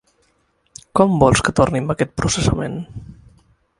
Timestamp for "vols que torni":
1.23-1.81